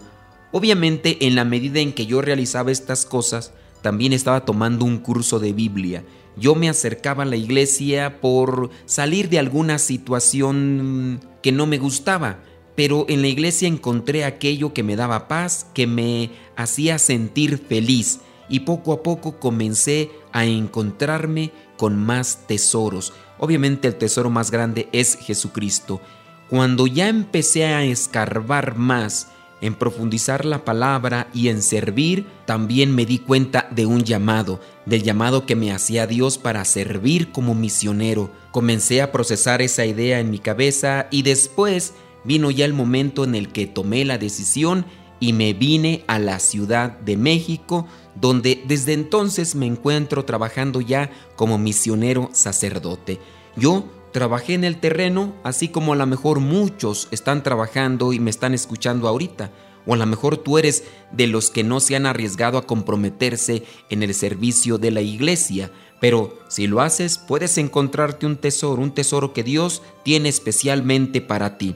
Obviamente 0.52 1.28
en 1.28 1.36
la 1.36 1.46
medida 1.46 1.80
en 1.80 1.94
que 1.94 2.06
yo 2.06 2.22
realizaba 2.22 2.72
estas 2.72 3.06
cosas, 3.06 3.54
también 3.82 4.14
estaba 4.14 4.46
tomando 4.46 4.86
un 4.86 4.98
curso 4.98 5.40
de 5.40 5.54
Biblia 5.54 6.04
yo 6.42 6.56
me 6.56 6.68
acercaba 6.68 7.24
a 7.24 7.28
la 7.28 7.36
iglesia 7.36 8.20
por 8.20 8.72
salir 8.86 9.30
de 9.30 9.38
alguna 9.38 9.78
situación 9.78 11.22
que 11.44 11.52
no 11.52 11.68
me 11.68 11.78
gustaba, 11.78 12.40
pero 12.76 13.06
en 13.08 13.22
la 13.22 13.28
iglesia 13.28 13.68
encontré 13.68 14.26
aquello 14.26 14.74
que 14.74 14.82
me 14.82 14.96
daba 14.96 15.28
paz, 15.28 15.68
que 15.76 15.86
me 15.86 16.32
hacía 16.56 16.98
sentir 16.98 17.60
feliz 17.60 18.22
y 18.50 18.62
poco 18.62 18.92
a 18.92 19.04
poco 19.04 19.40
comencé 19.40 20.10
a 20.34 20.46
encontrarme 20.46 21.52
con 21.78 21.96
más 21.96 22.48
tesoros. 22.48 23.14
Obviamente 23.38 23.88
el 23.88 23.96
tesoro 23.96 24.32
más 24.32 24.50
grande 24.50 24.90
es 24.92 25.18
Jesucristo. 25.18 26.02
Cuando 26.50 26.88
ya 26.88 27.08
empecé 27.08 27.66
a 27.66 27.84
escarbar 27.84 28.78
más, 28.78 29.30
en 29.62 29.76
profundizar 29.76 30.44
la 30.44 30.66
palabra 30.66 31.30
y 31.34 31.48
en 31.48 31.62
servir, 31.62 32.26
también 32.46 32.94
me 32.94 33.06
di 33.06 33.20
cuenta 33.20 33.68
de 33.72 33.86
un 33.86 34.04
llamado, 34.04 34.60
del 34.86 35.04
llamado 35.04 35.46
que 35.46 35.56
me 35.56 35.72
hacía 35.72 36.08
Dios 36.08 36.38
para 36.38 36.66
servir 36.66 37.32
como 37.32 37.56
misionero. 37.56 38.32
Comencé 38.52 39.02
a 39.02 39.12
procesar 39.12 39.62
esa 39.62 39.86
idea 39.86 40.20
en 40.20 40.32
mi 40.32 40.40
cabeza 40.40 41.08
y 41.12 41.22
después 41.22 41.94
vino 42.24 42.52
ya 42.52 42.66
el 42.66 42.74
momento 42.74 43.24
en 43.24 43.36
el 43.36 43.50
que 43.50 43.68
tomé 43.68 44.04
la 44.04 44.18
decisión 44.18 44.86
y 45.20 45.34
me 45.34 45.54
vine 45.54 46.04
a 46.08 46.18
la 46.18 46.40
Ciudad 46.40 47.00
de 47.00 47.16
México, 47.16 47.88
donde 48.20 48.64
desde 48.68 48.94
entonces 48.94 49.54
me 49.54 49.68
encuentro 49.68 50.26
trabajando 50.26 50.82
ya 50.82 51.12
como 51.36 51.60
misionero 51.60 52.30
sacerdote. 52.34 53.20
Yo 53.56 53.86
Trabajé 54.12 54.56
en 54.56 54.66
el 54.66 54.78
terreno, 54.78 55.34
así 55.44 55.70
como 55.70 55.94
a 55.94 55.96
lo 55.96 56.06
mejor 56.06 56.42
muchos 56.42 57.08
están 57.12 57.44
trabajando 57.44 58.12
y 58.12 58.20
me 58.20 58.30
están 58.30 58.54
escuchando 58.54 59.08
ahorita. 59.08 59.52
O 59.86 59.94
a 59.94 59.98
lo 59.98 60.06
mejor 60.06 60.38
tú 60.38 60.58
eres 60.58 60.84
de 61.12 61.28
los 61.28 61.50
que 61.50 61.64
no 61.64 61.80
se 61.80 61.96
han 61.96 62.06
arriesgado 62.06 62.58
a 62.58 62.68
comprometerse 62.68 63.64
en 63.90 64.04
el 64.04 64.14
servicio 64.14 64.78
de 64.78 64.92
la 64.92 65.02
iglesia. 65.02 65.72
Pero 66.02 66.38
si 66.50 66.68
lo 66.68 66.82
haces, 66.82 67.18
puedes 67.18 67.58
encontrarte 67.58 68.26
un 68.26 68.36
tesoro, 68.36 68.82
un 68.82 68.92
tesoro 68.94 69.34
que 69.34 69.44
Dios 69.44 69.82
tiene 70.04 70.30
especialmente 70.30 71.22
para 71.22 71.58
ti. 71.58 71.76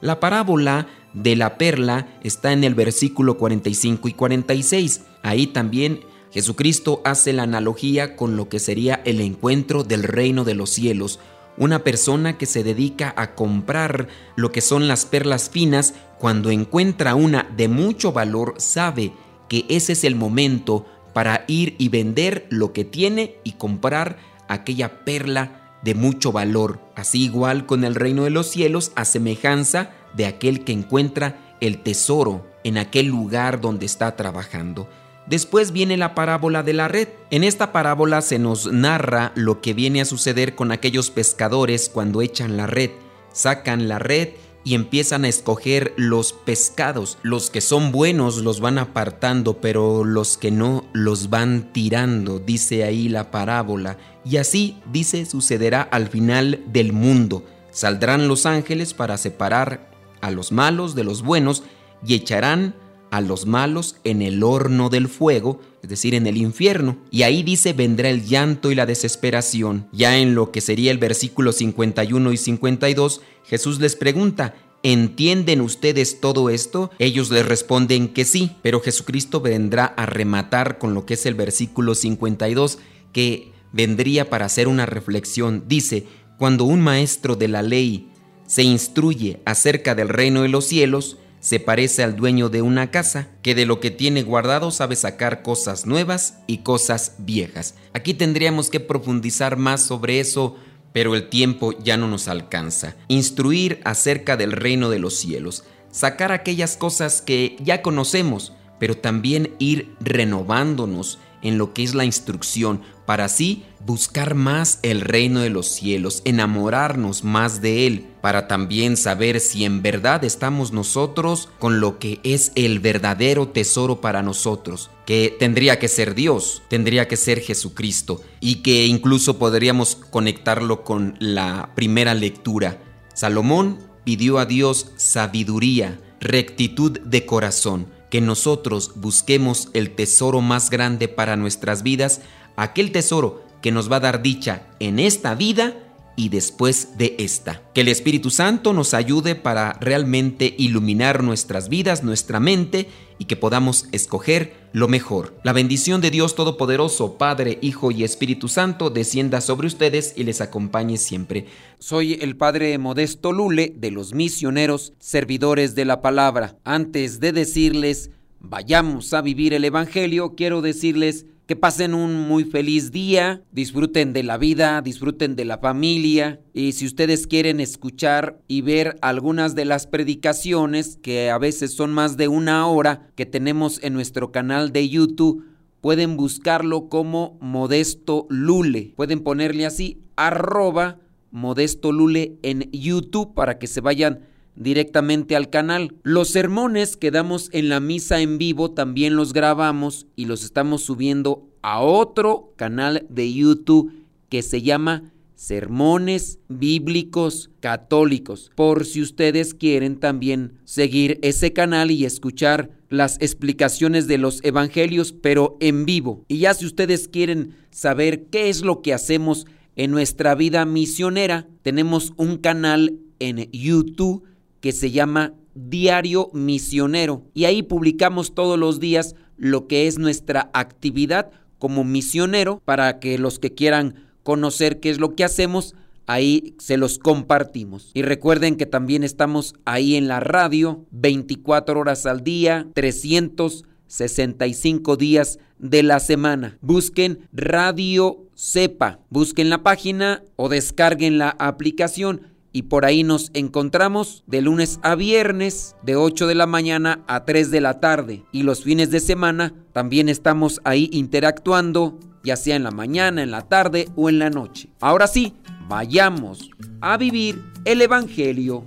La 0.00 0.20
parábola 0.20 0.88
de 1.14 1.36
la 1.36 1.58
perla 1.58 2.08
está 2.22 2.52
en 2.52 2.64
el 2.64 2.74
versículo 2.74 3.38
45 3.38 4.08
y 4.08 4.12
46. 4.12 5.02
Ahí 5.22 5.46
también 5.46 6.00
Jesucristo 6.32 7.00
hace 7.04 7.32
la 7.32 7.44
analogía 7.44 8.16
con 8.16 8.36
lo 8.36 8.48
que 8.48 8.58
sería 8.58 9.00
el 9.04 9.20
encuentro 9.20 9.84
del 9.84 10.02
reino 10.02 10.44
de 10.44 10.54
los 10.54 10.70
cielos 10.70 11.20
una 11.58 11.84
persona 11.84 12.38
que 12.38 12.46
se 12.46 12.62
dedica 12.62 13.12
a 13.16 13.34
comprar 13.34 14.08
lo 14.36 14.52
que 14.52 14.60
son 14.60 14.88
las 14.88 15.06
perlas 15.06 15.50
finas, 15.50 15.94
cuando 16.18 16.50
encuentra 16.50 17.14
una 17.14 17.48
de 17.56 17.68
mucho 17.68 18.12
valor, 18.12 18.54
sabe 18.58 19.12
que 19.48 19.64
ese 19.68 19.92
es 19.92 20.04
el 20.04 20.14
momento 20.14 20.86
para 21.12 21.44
ir 21.48 21.74
y 21.78 21.88
vender 21.88 22.46
lo 22.50 22.72
que 22.72 22.84
tiene 22.84 23.36
y 23.44 23.52
comprar 23.52 24.18
aquella 24.48 25.04
perla 25.04 25.78
de 25.82 25.94
mucho 25.94 26.32
valor. 26.32 26.80
Así 26.94 27.24
igual 27.24 27.66
con 27.66 27.84
el 27.84 27.94
reino 27.94 28.24
de 28.24 28.30
los 28.30 28.48
cielos, 28.48 28.92
a 28.94 29.04
semejanza 29.04 29.90
de 30.14 30.26
aquel 30.26 30.64
que 30.64 30.72
encuentra 30.72 31.56
el 31.60 31.82
tesoro 31.82 32.46
en 32.64 32.78
aquel 32.78 33.06
lugar 33.06 33.60
donde 33.60 33.86
está 33.86 34.16
trabajando. 34.16 34.88
Después 35.28 35.72
viene 35.72 35.98
la 35.98 36.14
parábola 36.14 36.62
de 36.62 36.72
la 36.72 36.88
red. 36.88 37.08
En 37.30 37.44
esta 37.44 37.70
parábola 37.70 38.22
se 38.22 38.38
nos 38.38 38.72
narra 38.72 39.32
lo 39.34 39.60
que 39.60 39.74
viene 39.74 40.00
a 40.00 40.06
suceder 40.06 40.54
con 40.54 40.72
aquellos 40.72 41.10
pescadores 41.10 41.90
cuando 41.92 42.22
echan 42.22 42.56
la 42.56 42.66
red. 42.66 42.90
Sacan 43.32 43.88
la 43.88 43.98
red 43.98 44.30
y 44.64 44.74
empiezan 44.74 45.24
a 45.24 45.28
escoger 45.28 45.92
los 45.96 46.32
pescados. 46.32 47.18
Los 47.22 47.50
que 47.50 47.60
son 47.60 47.92
buenos 47.92 48.38
los 48.38 48.60
van 48.60 48.78
apartando, 48.78 49.58
pero 49.60 50.02
los 50.02 50.38
que 50.38 50.50
no 50.50 50.86
los 50.94 51.28
van 51.28 51.72
tirando, 51.74 52.38
dice 52.38 52.84
ahí 52.84 53.10
la 53.10 53.30
parábola. 53.30 53.98
Y 54.24 54.38
así, 54.38 54.78
dice, 54.90 55.26
sucederá 55.26 55.82
al 55.82 56.08
final 56.08 56.62
del 56.68 56.94
mundo. 56.94 57.44
Saldrán 57.70 58.28
los 58.28 58.46
ángeles 58.46 58.94
para 58.94 59.18
separar 59.18 59.90
a 60.22 60.30
los 60.30 60.52
malos 60.52 60.94
de 60.94 61.04
los 61.04 61.22
buenos 61.22 61.62
y 62.04 62.14
echarán 62.14 62.74
a 63.10 63.20
los 63.20 63.46
malos 63.46 63.96
en 64.04 64.22
el 64.22 64.42
horno 64.42 64.88
del 64.88 65.08
fuego, 65.08 65.60
es 65.82 65.88
decir, 65.88 66.14
en 66.14 66.26
el 66.26 66.36
infierno. 66.36 66.98
Y 67.10 67.22
ahí 67.22 67.42
dice 67.42 67.72
vendrá 67.72 68.10
el 68.10 68.26
llanto 68.26 68.70
y 68.70 68.74
la 68.74 68.86
desesperación. 68.86 69.88
Ya 69.92 70.18
en 70.18 70.34
lo 70.34 70.50
que 70.50 70.60
sería 70.60 70.90
el 70.90 70.98
versículo 70.98 71.52
51 71.52 72.32
y 72.32 72.36
52, 72.36 73.20
Jesús 73.44 73.80
les 73.80 73.96
pregunta, 73.96 74.54
¿Entienden 74.84 75.60
ustedes 75.60 76.20
todo 76.20 76.50
esto? 76.50 76.92
Ellos 77.00 77.30
les 77.30 77.44
responden 77.44 78.08
que 78.08 78.24
sí, 78.24 78.52
pero 78.62 78.80
Jesucristo 78.80 79.40
vendrá 79.40 79.86
a 79.86 80.06
rematar 80.06 80.78
con 80.78 80.94
lo 80.94 81.04
que 81.04 81.14
es 81.14 81.26
el 81.26 81.34
versículo 81.34 81.96
52, 81.96 82.78
que 83.12 83.50
vendría 83.72 84.30
para 84.30 84.46
hacer 84.46 84.68
una 84.68 84.86
reflexión. 84.86 85.64
Dice, 85.66 86.06
cuando 86.38 86.62
un 86.62 86.80
maestro 86.80 87.34
de 87.34 87.48
la 87.48 87.62
ley 87.62 88.12
se 88.46 88.62
instruye 88.62 89.40
acerca 89.44 89.96
del 89.96 90.08
reino 90.08 90.42
de 90.42 90.48
los 90.48 90.66
cielos, 90.66 91.18
se 91.40 91.60
parece 91.60 92.02
al 92.02 92.16
dueño 92.16 92.48
de 92.48 92.62
una 92.62 92.90
casa, 92.90 93.28
que 93.42 93.54
de 93.54 93.66
lo 93.66 93.80
que 93.80 93.90
tiene 93.90 94.22
guardado 94.22 94.70
sabe 94.70 94.96
sacar 94.96 95.42
cosas 95.42 95.86
nuevas 95.86 96.38
y 96.46 96.58
cosas 96.58 97.14
viejas. 97.18 97.74
Aquí 97.92 98.14
tendríamos 98.14 98.70
que 98.70 98.80
profundizar 98.80 99.56
más 99.56 99.82
sobre 99.82 100.20
eso, 100.20 100.56
pero 100.92 101.14
el 101.14 101.28
tiempo 101.28 101.72
ya 101.78 101.96
no 101.96 102.08
nos 102.08 102.28
alcanza. 102.28 102.96
Instruir 103.08 103.80
acerca 103.84 104.36
del 104.36 104.52
reino 104.52 104.90
de 104.90 104.98
los 104.98 105.16
cielos, 105.16 105.64
sacar 105.90 106.32
aquellas 106.32 106.76
cosas 106.76 107.22
que 107.22 107.56
ya 107.60 107.82
conocemos, 107.82 108.52
pero 108.78 108.96
también 108.96 109.54
ir 109.58 109.94
renovándonos 110.00 111.18
en 111.42 111.58
lo 111.58 111.72
que 111.72 111.82
es 111.82 111.94
la 111.94 112.04
instrucción, 112.04 112.82
para 113.06 113.24
así 113.24 113.64
buscar 113.86 114.34
más 114.34 114.80
el 114.82 115.00
reino 115.00 115.40
de 115.40 115.48
los 115.48 115.68
cielos, 115.68 116.20
enamorarnos 116.26 117.24
más 117.24 117.62
de 117.62 117.86
Él, 117.86 118.06
para 118.20 118.48
también 118.48 118.96
saber 118.96 119.40
si 119.40 119.64
en 119.64 119.80
verdad 119.80 120.24
estamos 120.24 120.72
nosotros 120.72 121.48
con 121.58 121.80
lo 121.80 121.98
que 121.98 122.20
es 122.22 122.52
el 122.54 122.80
verdadero 122.80 123.48
tesoro 123.48 124.00
para 124.00 124.22
nosotros, 124.22 124.90
que 125.06 125.34
tendría 125.38 125.78
que 125.78 125.88
ser 125.88 126.14
Dios, 126.14 126.62
tendría 126.68 127.08
que 127.08 127.16
ser 127.16 127.40
Jesucristo, 127.40 128.20
y 128.40 128.56
que 128.56 128.86
incluso 128.86 129.38
podríamos 129.38 129.96
conectarlo 129.96 130.84
con 130.84 131.16
la 131.18 131.70
primera 131.74 132.14
lectura. 132.14 132.82
Salomón 133.14 133.78
pidió 134.04 134.38
a 134.38 134.44
Dios 134.44 134.90
sabiduría, 134.96 135.98
rectitud 136.20 137.00
de 137.00 137.24
corazón, 137.24 137.86
que 138.10 138.20
nosotros 138.20 138.92
busquemos 138.94 139.68
el 139.74 139.94
tesoro 139.94 140.40
más 140.40 140.70
grande 140.70 141.08
para 141.08 141.36
nuestras 141.36 141.82
vidas, 141.82 142.20
aquel 142.56 142.92
tesoro 142.92 143.42
que 143.60 143.72
nos 143.72 143.90
va 143.90 143.96
a 143.96 144.00
dar 144.00 144.22
dicha 144.22 144.66
en 144.78 144.98
esta 144.98 145.34
vida 145.34 145.87
y 146.18 146.30
después 146.30 146.98
de 146.98 147.14
esta. 147.20 147.62
Que 147.72 147.82
el 147.82 147.88
Espíritu 147.88 148.30
Santo 148.30 148.72
nos 148.72 148.92
ayude 148.92 149.36
para 149.36 149.74
realmente 149.74 150.52
iluminar 150.58 151.22
nuestras 151.22 151.68
vidas, 151.68 152.02
nuestra 152.02 152.40
mente 152.40 152.88
y 153.18 153.26
que 153.26 153.36
podamos 153.36 153.86
escoger 153.92 154.52
lo 154.72 154.88
mejor. 154.88 155.38
La 155.44 155.52
bendición 155.52 156.00
de 156.00 156.10
Dios 156.10 156.34
Todopoderoso, 156.34 157.18
Padre, 157.18 157.60
Hijo 157.62 157.92
y 157.92 158.02
Espíritu 158.02 158.48
Santo, 158.48 158.90
descienda 158.90 159.40
sobre 159.40 159.68
ustedes 159.68 160.12
y 160.16 160.24
les 160.24 160.40
acompañe 160.40 160.98
siempre. 160.98 161.46
Soy 161.78 162.14
el 162.14 162.36
Padre 162.36 162.76
Modesto 162.78 163.30
Lule 163.30 163.72
de 163.76 163.92
los 163.92 164.12
misioneros 164.12 164.94
servidores 164.98 165.76
de 165.76 165.84
la 165.84 166.02
palabra. 166.02 166.58
Antes 166.64 167.20
de 167.20 167.30
decirles, 167.30 168.10
vayamos 168.40 169.14
a 169.14 169.22
vivir 169.22 169.54
el 169.54 169.64
Evangelio, 169.64 170.34
quiero 170.34 170.62
decirles 170.62 171.26
que 171.48 171.56
pasen 171.56 171.94
un 171.94 172.28
muy 172.28 172.44
feliz 172.44 172.92
día, 172.92 173.42
disfruten 173.52 174.12
de 174.12 174.22
la 174.22 174.36
vida, 174.36 174.82
disfruten 174.82 175.34
de 175.34 175.46
la 175.46 175.56
familia 175.56 176.42
y 176.52 176.72
si 176.72 176.84
ustedes 176.84 177.26
quieren 177.26 177.58
escuchar 177.58 178.38
y 178.48 178.60
ver 178.60 178.98
algunas 179.00 179.54
de 179.54 179.64
las 179.64 179.86
predicaciones 179.86 180.98
que 181.00 181.30
a 181.30 181.38
veces 181.38 181.72
son 181.72 181.90
más 181.90 182.18
de 182.18 182.28
una 182.28 182.66
hora 182.66 183.08
que 183.14 183.24
tenemos 183.24 183.82
en 183.82 183.94
nuestro 183.94 184.30
canal 184.30 184.72
de 184.72 184.90
YouTube, 184.90 185.46
pueden 185.80 186.18
buscarlo 186.18 186.90
como 186.90 187.38
Modesto 187.40 188.26
Lule. 188.28 188.92
Pueden 188.94 189.20
ponerle 189.20 189.64
así 189.64 190.02
arroba 190.16 190.98
Modesto 191.30 191.92
Lule 191.92 192.36
en 192.42 192.70
YouTube 192.72 193.32
para 193.32 193.58
que 193.58 193.68
se 193.68 193.80
vayan 193.80 194.20
directamente 194.58 195.36
al 195.36 195.50
canal. 195.50 195.94
Los 196.02 196.28
sermones 196.28 196.96
que 196.96 197.10
damos 197.10 197.48
en 197.52 197.68
la 197.68 197.80
misa 197.80 198.20
en 198.20 198.38
vivo 198.38 198.72
también 198.72 199.16
los 199.16 199.32
grabamos 199.32 200.06
y 200.16 200.26
los 200.26 200.44
estamos 200.44 200.82
subiendo 200.82 201.48
a 201.62 201.80
otro 201.80 202.52
canal 202.56 203.06
de 203.08 203.32
YouTube 203.32 203.92
que 204.28 204.42
se 204.42 204.62
llama 204.62 205.12
Sermones 205.36 206.40
Bíblicos 206.48 207.50
Católicos. 207.60 208.50
Por 208.56 208.84
si 208.84 209.00
ustedes 209.00 209.54
quieren 209.54 210.00
también 210.00 210.58
seguir 210.64 211.18
ese 211.22 211.52
canal 211.52 211.92
y 211.92 212.04
escuchar 212.04 212.70
las 212.88 213.18
explicaciones 213.20 214.08
de 214.08 214.18
los 214.18 214.42
evangelios, 214.42 215.12
pero 215.12 215.56
en 215.60 215.84
vivo. 215.84 216.24
Y 216.26 216.38
ya 216.38 216.54
si 216.54 216.66
ustedes 216.66 217.06
quieren 217.06 217.54
saber 217.70 218.24
qué 218.26 218.48
es 218.48 218.62
lo 218.62 218.82
que 218.82 218.94
hacemos 218.94 219.46
en 219.76 219.92
nuestra 219.92 220.34
vida 220.34 220.64
misionera, 220.64 221.46
tenemos 221.62 222.12
un 222.16 222.38
canal 222.38 222.98
en 223.20 223.48
YouTube 223.52 224.24
que 224.60 224.72
se 224.72 224.90
llama 224.90 225.34
Diario 225.54 226.30
Misionero 226.32 227.24
y 227.34 227.44
ahí 227.44 227.62
publicamos 227.62 228.34
todos 228.34 228.58
los 228.58 228.80
días 228.80 229.14
lo 229.36 229.66
que 229.66 229.86
es 229.86 229.98
nuestra 229.98 230.50
actividad 230.52 231.30
como 231.58 231.84
misionero 231.84 232.62
para 232.64 232.98
que 233.00 233.18
los 233.18 233.38
que 233.38 233.54
quieran 233.54 234.06
conocer 234.22 234.80
qué 234.80 234.88
es 234.90 234.98
lo 234.98 235.14
que 235.14 235.24
hacemos, 235.24 235.74
ahí 236.06 236.54
se 236.58 236.76
los 236.76 236.98
compartimos. 236.98 237.90
Y 237.94 238.02
recuerden 238.02 238.56
que 238.56 238.66
también 238.66 239.04
estamos 239.04 239.54
ahí 239.64 239.96
en 239.96 240.06
la 240.08 240.20
radio 240.20 240.84
24 240.90 241.80
horas 241.80 242.04
al 242.06 242.24
día, 242.24 242.66
365 242.74 244.96
días 244.96 245.38
de 245.58 245.82
la 245.82 246.00
semana. 246.00 246.58
Busquen 246.60 247.28
Radio 247.32 248.26
Cepa, 248.36 249.00
busquen 249.10 249.50
la 249.50 249.62
página 249.62 250.22
o 250.36 250.48
descarguen 250.48 251.18
la 251.18 251.28
aplicación 251.30 252.22
y 252.52 252.62
por 252.62 252.84
ahí 252.84 253.02
nos 253.02 253.30
encontramos 253.34 254.24
de 254.26 254.40
lunes 254.40 254.80
a 254.82 254.94
viernes 254.94 255.76
de 255.82 255.96
8 255.96 256.26
de 256.26 256.34
la 256.34 256.46
mañana 256.46 257.04
a 257.06 257.24
3 257.24 257.50
de 257.50 257.60
la 257.60 257.80
tarde 257.80 258.24
y 258.32 258.42
los 258.42 258.64
fines 258.64 258.90
de 258.90 259.00
semana 259.00 259.54
también 259.72 260.08
estamos 260.08 260.60
ahí 260.64 260.88
interactuando 260.92 261.98
ya 262.22 262.36
sea 262.36 262.56
en 262.56 262.64
la 262.64 262.70
mañana, 262.70 263.22
en 263.22 263.30
la 263.30 263.42
tarde 263.42 263.88
o 263.96 264.08
en 264.08 264.18
la 264.18 264.30
noche. 264.30 264.68
Ahora 264.80 265.06
sí, 265.06 265.34
vayamos 265.68 266.50
a 266.80 266.96
vivir 266.96 267.42
el 267.64 267.80
Evangelio. 267.82 268.64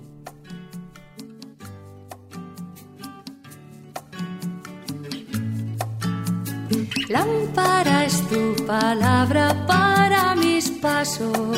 Lámpara 7.10 8.06
es 8.06 8.26
tu 8.30 8.65
palabra 8.65 9.65
para 9.67 10.34
mis 10.36 10.72
pasos 10.72 11.58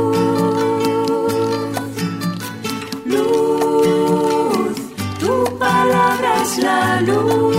das 6.41 6.57
la 6.57 7.01
luz, 7.01 7.55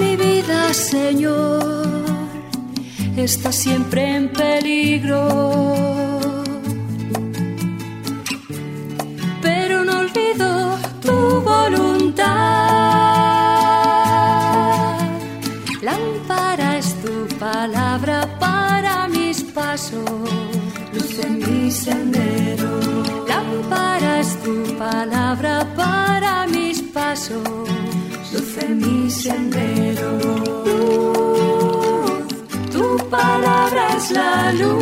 mi 0.00 0.14
vida, 0.16 0.72
Señor, 0.72 2.04
está 3.16 3.50
siempre 3.50 4.00
en 4.16 4.28
peligro. 4.42 5.20
Pero 9.46 9.84
no 9.84 9.94
olvido 10.04 10.48
tu 11.04 11.16
voluntad. 11.52 12.28
Lámpara 15.88 16.78
es 16.78 16.88
tu 17.04 17.14
palabra 17.46 18.16
para 18.38 19.08
mis 19.08 19.42
pasos, 19.58 20.10
luz 20.94 21.18
en 21.26 21.32
mi 21.44 21.70
sendero. 21.70 22.70
Lámpara 23.32 24.20
es 24.20 24.30
tu 24.44 24.54
palabra 24.84 25.66
para 25.76 26.01
Luz, 31.02 32.24
tu 32.70 32.96
palabra 33.10 33.96
es 33.98 34.10
la 34.12 34.52
luz. 34.52 34.80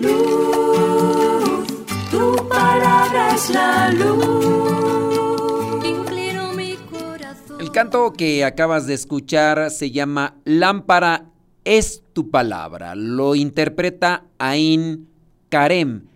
Luz, 0.00 1.66
tu 2.10 2.48
palabra 2.48 3.34
es 3.34 3.50
la 3.50 3.90
luz. 3.90 5.84
Inclino 5.84 6.54
mi 6.54 6.76
corazón. 6.90 7.60
El 7.60 7.70
canto 7.70 8.14
que 8.14 8.46
acabas 8.46 8.86
de 8.86 8.94
escuchar 8.94 9.70
se 9.70 9.90
llama 9.90 10.36
Lámpara 10.46 11.26
es 11.64 12.02
tu 12.14 12.30
palabra. 12.30 12.94
Lo 12.94 13.34
interpreta 13.34 14.24
Ain 14.38 15.06
Karem. 15.50 16.06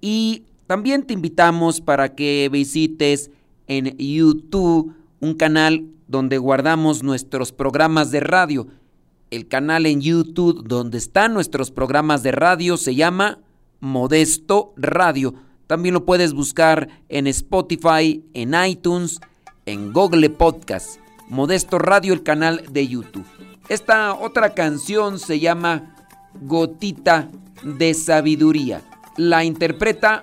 Y 0.00 0.46
también 0.70 1.02
te 1.02 1.14
invitamos 1.14 1.80
para 1.80 2.14
que 2.14 2.48
visites 2.48 3.32
en 3.66 3.98
YouTube 3.98 4.94
un 5.18 5.34
canal 5.34 5.84
donde 6.06 6.38
guardamos 6.38 7.02
nuestros 7.02 7.50
programas 7.50 8.12
de 8.12 8.20
radio. 8.20 8.68
El 9.32 9.48
canal 9.48 9.84
en 9.84 10.00
YouTube 10.00 10.62
donde 10.62 10.98
están 10.98 11.34
nuestros 11.34 11.72
programas 11.72 12.22
de 12.22 12.30
radio 12.30 12.76
se 12.76 12.94
llama 12.94 13.40
Modesto 13.80 14.72
Radio. 14.76 15.34
También 15.66 15.92
lo 15.92 16.04
puedes 16.04 16.34
buscar 16.34 16.88
en 17.08 17.26
Spotify, 17.26 18.24
en 18.32 18.54
iTunes, 18.64 19.18
en 19.66 19.92
Google 19.92 20.30
Podcast. 20.30 21.00
Modesto 21.28 21.80
Radio, 21.80 22.12
el 22.12 22.22
canal 22.22 22.62
de 22.70 22.86
YouTube. 22.86 23.26
Esta 23.68 24.14
otra 24.14 24.54
canción 24.54 25.18
se 25.18 25.40
llama 25.40 25.96
Gotita 26.42 27.28
de 27.64 27.92
Sabiduría. 27.92 28.82
La 29.16 29.42
interpreta 29.42 30.22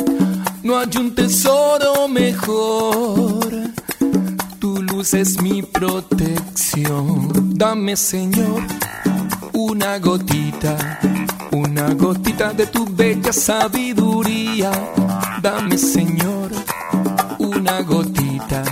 No 0.63 0.77
hay 0.77 0.89
un 0.97 1.15
tesoro 1.15 2.07
mejor 2.07 3.71
tu 4.61 4.79
luz 4.83 5.15
es 5.15 5.41
mi 5.41 5.63
protección. 5.63 7.57
Dame, 7.57 7.95
Señor, 7.97 8.61
una 9.53 9.97
gotita, 9.97 10.99
una 11.51 11.91
gotita 11.95 12.53
de 12.53 12.67
tu 12.67 12.85
bella 12.85 13.33
sabiduría. 13.33 14.71
Dame, 15.41 15.79
Señor, 15.79 16.51
una 17.39 17.81
gotita, 17.81 18.63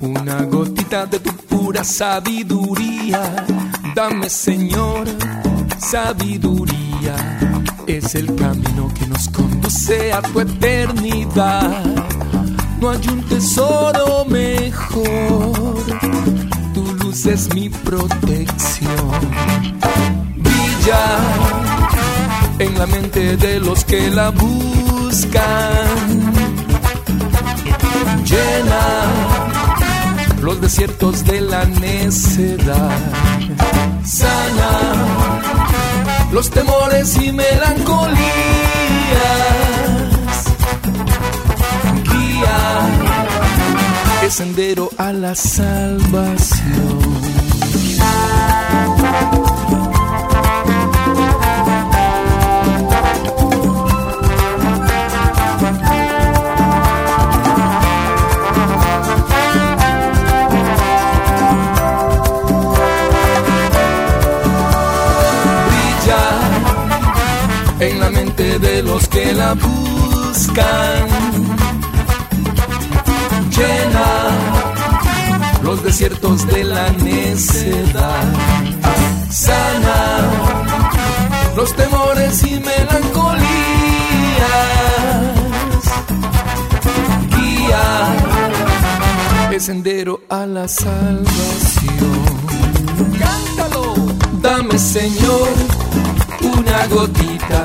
una 0.00 0.42
gotita 0.42 1.06
de 1.06 1.18
tu 1.18 1.32
pura 1.32 1.82
sabiduría. 1.82 3.44
Dame, 3.96 4.30
Señor, 4.30 5.08
sabiduría. 5.78 7.55
Es 7.86 8.16
el 8.16 8.34
camino 8.34 8.92
que 8.98 9.06
nos 9.06 9.28
conduce 9.28 10.12
a 10.12 10.20
tu 10.20 10.40
eternidad. 10.40 11.84
No 12.80 12.90
hay 12.90 13.00
un 13.08 13.22
tesoro 13.22 14.24
mejor. 14.24 15.84
Tu 16.74 16.82
luz 16.96 17.26
es 17.26 17.54
mi 17.54 17.68
protección. 17.68 18.90
Brilla 20.36 21.18
en 22.58 22.76
la 22.76 22.86
mente 22.86 23.36
de 23.36 23.60
los 23.60 23.84
que 23.84 24.10
la 24.10 24.30
buscan. 24.30 25.44
Llena 28.24 28.82
los 30.42 30.60
desiertos 30.60 31.24
de 31.24 31.40
la 31.40 31.64
necedad. 31.66 32.98
Sana 34.04 35.25
los 36.32 36.50
temores 36.50 37.16
y 37.16 37.32
melancolías 37.32 38.16
guía 42.04 42.88
el 44.22 44.30
sendero 44.30 44.90
a 44.98 45.12
la 45.12 45.34
salvación. 45.34 47.35
Los 68.96 69.08
que 69.08 69.32
la 69.34 69.52
buscan. 69.52 71.06
Llena 73.56 74.08
los 75.62 75.84
desiertos 75.84 76.46
de 76.46 76.64
la 76.64 76.88
necedad, 76.92 78.24
sana 79.30 80.00
los 81.56 81.74
temores 81.74 82.42
y 82.44 82.58
melancolías, 82.70 83.46
guía 87.36 88.16
el 89.52 89.60
sendero 89.60 90.20
a 90.30 90.46
la 90.46 90.66
salvación. 90.68 92.20
Cántalo, 93.18 93.94
dame 94.40 94.78
Señor 94.78 95.48
una 96.40 96.86
gotita, 96.86 97.64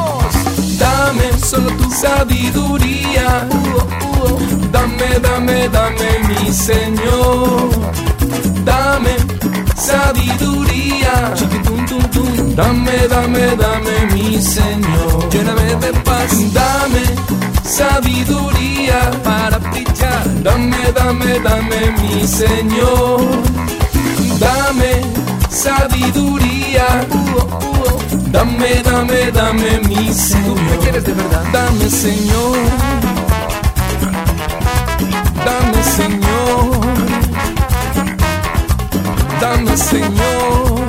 dame 1.11 1.37
solo 1.39 1.69
tu 1.77 1.89
sabiduría. 1.91 3.47
Dame, 4.71 5.19
dame, 5.21 5.69
dame, 5.69 6.09
mi 6.27 6.51
Señor. 6.53 7.69
Dame 8.63 9.15
sabiduría. 9.75 11.33
Dame, 12.55 13.07
dame, 13.09 13.55
dame, 13.57 14.13
mi 14.13 14.41
Señor. 14.41 15.29
Lléname 15.31 15.75
de 15.75 15.93
paz. 16.05 16.31
Dame 16.53 17.03
sabiduría 17.63 19.11
para 19.23 19.57
brillar. 19.57 20.43
Dame, 20.43 20.91
dame, 20.95 21.39
dame, 21.39 21.79
mi 22.01 22.27
Señor. 22.27 23.21
Dame 24.39 25.01
sabiduría. 25.49 26.51
Dame, 28.31 28.81
dame, 28.83 29.31
dame, 29.31 29.79
mi 29.89 30.13
Señor. 30.13 30.61
¿Me 30.61 30.77
quieres 30.77 31.03
de 31.03 31.13
verdad? 31.13 31.43
Dame, 31.51 31.89
Señor. 31.89 32.57
Dame, 35.45 35.83
Señor. 35.83 36.81
Dame, 39.41 39.77
Señor. 39.77 40.85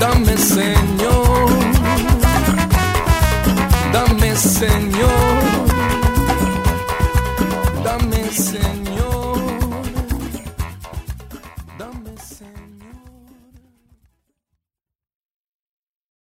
Dame, 0.00 0.38
Señor. 0.38 0.95